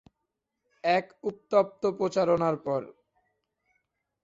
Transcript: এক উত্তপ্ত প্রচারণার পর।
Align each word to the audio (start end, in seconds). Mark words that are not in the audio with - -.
এক 0.83 1.05
উত্তপ্ত 1.23 1.81
প্রচারণার 1.97 2.55
পর। 2.57 2.81